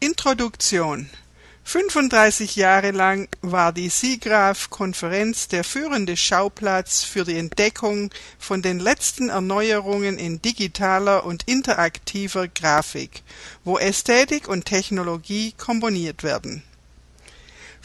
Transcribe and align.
Introduktion 0.00 1.10
35 1.64 2.54
Jahre 2.54 2.92
lang 2.92 3.28
war 3.42 3.72
die 3.72 3.88
SIGGRAPH-Konferenz 3.88 5.48
der 5.48 5.64
führende 5.64 6.16
Schauplatz 6.16 7.02
für 7.02 7.24
die 7.24 7.36
Entdeckung 7.36 8.10
von 8.38 8.62
den 8.62 8.78
letzten 8.78 9.28
Erneuerungen 9.28 10.16
in 10.16 10.40
digitaler 10.40 11.26
und 11.26 11.48
interaktiver 11.48 12.46
Grafik, 12.46 13.24
wo 13.64 13.76
Ästhetik 13.76 14.46
und 14.46 14.66
Technologie 14.66 15.52
kombiniert 15.58 16.22
werden. 16.22 16.62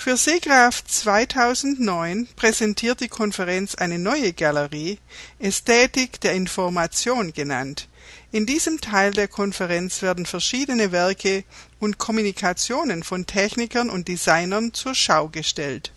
Für 0.03 0.17
SIGGRAPH 0.17 0.83
2009 0.85 2.27
präsentiert 2.35 2.99
die 2.99 3.07
Konferenz 3.07 3.75
eine 3.75 3.97
neue 3.97 4.33
Galerie, 4.33 4.99
Ästhetik 5.39 6.19
der 6.19 6.33
Information 6.33 7.31
genannt 7.31 7.87
in 8.33 8.47
diesem 8.47 8.81
Teil 8.81 9.11
der 9.11 9.27
Konferenz 9.27 10.01
werden 10.01 10.25
verschiedene 10.25 10.91
Werke 10.91 11.43
und 11.79 11.99
Kommunikationen 11.99 13.03
von 13.03 13.27
Technikern 13.27 13.91
und 13.91 14.07
Designern 14.07 14.73
zur 14.73 14.95
Schau 14.95 15.29
gestellt. 15.29 15.91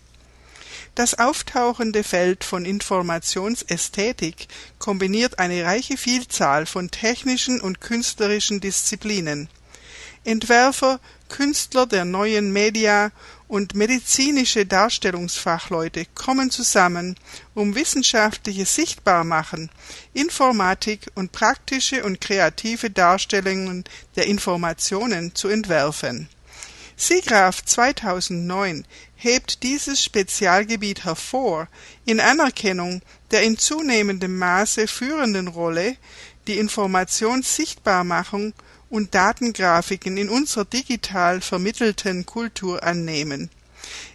Das 0.93 1.17
auftauchende 1.17 2.03
Feld 2.03 2.43
von 2.43 2.63
Informationsästhetik 2.63 4.47
kombiniert 4.77 5.39
eine 5.39 5.65
reiche 5.65 5.97
Vielzahl 5.97 6.67
von 6.67 6.91
technischen 6.91 7.59
und 7.59 7.81
künstlerischen 7.81 8.61
Disziplinen. 8.61 9.49
Entwerfer, 10.23 10.99
Künstler 11.29 11.87
der 11.87 12.05
neuen 12.05 12.53
Media 12.53 13.11
und 13.47 13.75
medizinische 13.75 14.65
Darstellungsfachleute 14.65 16.05
kommen 16.15 16.51
zusammen, 16.51 17.15
um 17.53 17.75
wissenschaftliches 17.75 18.75
Sichtbarmachen, 18.75 19.69
Informatik 20.13 21.07
und 21.15 21.31
praktische 21.31 22.03
und 22.03 22.19
kreative 22.19 22.89
Darstellungen 22.89 23.85
der 24.15 24.27
Informationen 24.27 25.33
zu 25.33 25.47
entwerfen. 25.47 26.27
SIGGRAPH 26.99 27.63
2009 27.63 28.85
hebt 29.15 29.61
dieses 29.61 30.03
Spezialgebiet 30.03 31.05
hervor 31.05 31.67
in 32.05 32.19
Anerkennung 32.19 33.01
der 33.29 33.43
in 33.43 33.57
zunehmendem 33.57 34.37
Maße 34.37 34.87
führenden 34.87 35.47
Rolle, 35.47 35.95
die 36.47 36.57
Informationssichtbarmachung 36.57 38.53
und 38.89 39.13
Datengrafiken 39.13 40.17
in 40.17 40.29
unserer 40.29 40.65
digital 40.65 41.41
vermittelten 41.41 42.25
Kultur 42.25 42.81
annehmen. 42.83 43.51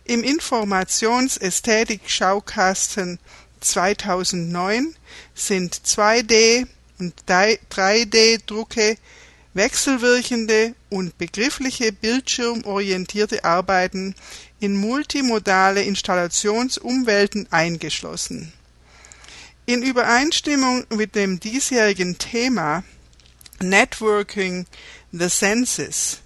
Im 0.04 0.24
Informationsästhetik-Schaukasten 0.24 3.20
2009 3.60 4.96
sind 5.34 5.74
2D 5.74 6.66
und 6.98 7.14
3D-Drucke, 7.26 8.96
wechselwirkende 9.54 10.74
und 10.88 11.18
begriffliche 11.18 11.92
bildschirmorientierte 11.92 13.44
Arbeiten 13.44 14.14
in 14.60 14.76
multimodale 14.76 15.82
Installationsumwelten 15.82 17.48
eingeschlossen. 17.50 18.50
In 19.66 19.82
Übereinstimmung 19.82 20.86
mit 20.90 21.14
dem 21.14 21.38
diesjährigen 21.38 22.16
Thema 22.18 22.82
Networking 23.62 24.66
the 25.12 25.28
Senses. 25.28 26.20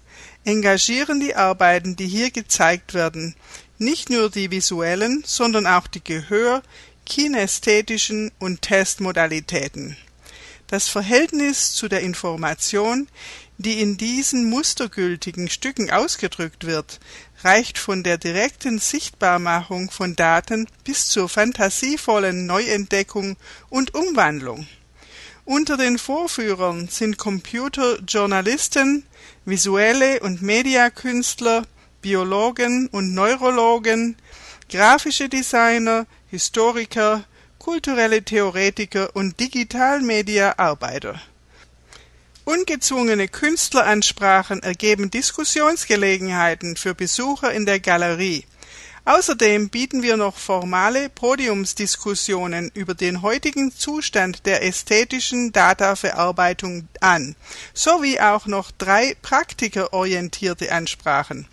Engagieren 0.45 1.19
die 1.19 1.35
Arbeiten, 1.35 1.95
die 1.95 2.07
hier 2.07 2.31
gezeigt 2.31 2.93
werden, 2.93 3.35
nicht 3.77 4.09
nur 4.09 4.29
die 4.29 4.49
visuellen, 4.49 5.23
sondern 5.25 5.67
auch 5.67 5.87
die 5.87 6.03
Gehör-, 6.03 6.63
kinästhetischen 7.05 8.31
und 8.39 8.61
Testmodalitäten. 8.61 9.97
Das 10.67 10.87
Verhältnis 10.87 11.73
zu 11.73 11.87
der 11.87 12.01
Information, 12.01 13.07
die 13.57 13.81
in 13.81 13.97
diesen 13.97 14.49
mustergültigen 14.49 15.49
Stücken 15.49 15.89
ausgedrückt 15.89 16.65
wird, 16.65 16.99
reicht 17.43 17.77
von 17.77 18.03
der 18.03 18.17
direkten 18.17 18.79
Sichtbarmachung 18.79 19.91
von 19.91 20.15
Daten 20.15 20.67
bis 20.83 21.07
zur 21.07 21.29
fantasievollen 21.29 22.45
Neuentdeckung 22.45 23.37
und 23.69 23.95
Umwandlung 23.95 24.67
unter 25.47 25.77
den 25.77 25.97
Vorführern 25.97 26.89
sind 26.89 27.17
Computerjournalisten, 27.17 29.05
visuelle 29.45 30.19
und 30.19 30.41
Mediakünstler, 30.41 31.63
Biologen 32.01 32.87
und 32.87 33.13
Neurologen, 33.13 34.17
grafische 34.69 35.29
Designer, 35.29 36.05
Historiker, 36.29 37.23
kulturelle 37.59 38.23
Theoretiker 38.23 39.15
und 39.15 39.39
Digitalmedia-Arbeiter. 39.39 41.21
Ungezwungene 42.43 43.29
Künstleransprachen 43.29 44.61
ergeben 44.63 45.09
Diskussionsgelegenheiten 45.11 46.75
für 46.75 46.93
Besucher 46.93 47.53
in 47.53 47.65
der 47.65 47.79
Galerie 47.79 48.43
Außerdem 49.07 49.69
bieten 49.69 50.03
wir 50.03 50.17
noch 50.17 50.35
formale 50.35 51.07
Podiumsdiskussionen 51.07 52.69
über 52.73 52.93
den 52.93 53.21
heutigen 53.21 53.71
Zustand 53.71 54.45
der 54.45 54.65
ästhetischen 54.65 55.53
Dataverarbeitung 55.53 56.89
an, 56.99 57.37
sowie 57.73 58.19
auch 58.19 58.47
noch 58.47 58.69
drei 58.69 59.15
praktikerorientierte 59.21 60.73
Ansprachen. 60.73 61.47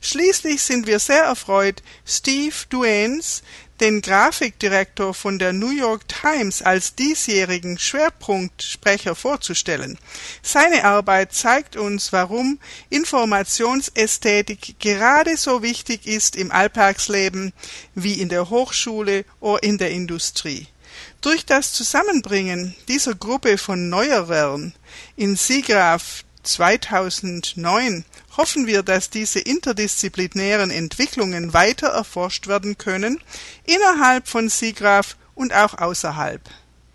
Schließlich 0.00 0.62
sind 0.62 0.86
wir 0.86 0.98
sehr 0.98 1.24
erfreut, 1.24 1.82
Steve 2.04 2.54
Duanes 2.68 3.42
den 3.80 4.00
Grafikdirektor 4.00 5.12
von 5.12 5.38
der 5.38 5.52
New 5.52 5.70
York 5.70 6.08
Times 6.08 6.62
als 6.62 6.94
diesjährigen 6.94 7.78
Schwerpunktsprecher 7.78 9.14
vorzustellen. 9.14 9.98
Seine 10.42 10.84
Arbeit 10.84 11.34
zeigt 11.34 11.76
uns, 11.76 12.12
warum 12.12 12.58
Informationsästhetik 12.88 14.76
gerade 14.78 15.36
so 15.36 15.62
wichtig 15.62 16.06
ist 16.06 16.36
im 16.36 16.50
Alltagsleben 16.50 17.52
wie 17.94 18.14
in 18.14 18.28
der 18.28 18.50
Hochschule 18.50 19.24
oder 19.40 19.62
in 19.62 19.78
der 19.78 19.90
Industrie. 19.90 20.66
Durch 21.20 21.44
das 21.44 21.72
Zusammenbringen 21.72 22.74
dieser 22.88 23.14
Gruppe 23.14 23.58
von 23.58 23.88
Neuerern 23.90 24.74
in 25.16 25.36
SIGGRAPH 25.36 26.25
2009 26.46 28.04
hoffen 28.36 28.66
wir, 28.66 28.82
dass 28.82 29.10
diese 29.10 29.40
interdisziplinären 29.40 30.70
Entwicklungen 30.70 31.52
weiter 31.52 31.88
erforscht 31.88 32.46
werden 32.46 32.78
können, 32.78 33.20
innerhalb 33.64 34.28
von 34.28 34.48
SIGGRAPH 34.48 35.16
und 35.34 35.52
auch 35.52 35.74
außerhalb 35.78 36.40